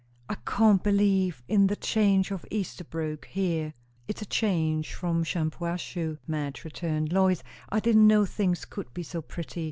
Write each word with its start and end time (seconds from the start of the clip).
"I 0.27 0.33
can't 0.47 0.81
believe 0.81 1.43
in 1.47 1.67
the 1.67 1.75
change 1.75 2.29
from 2.29 2.39
Esterbrooke 2.51 3.25
here." 3.25 3.75
"It's 4.07 4.23
a 4.23 4.25
change 4.25 4.95
from 4.95 5.23
Shampuashuh," 5.23 6.17
Madge 6.25 6.63
returned. 6.65 7.13
"Lois, 7.13 7.43
I 7.69 7.79
didn't 7.79 8.07
know 8.07 8.25
things 8.25 8.65
could 8.65 8.91
be 8.95 9.03
so 9.03 9.21
pretty. 9.21 9.59